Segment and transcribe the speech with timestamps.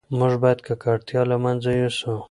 [0.17, 2.13] موږ باید ککړتیا له منځه یوسو.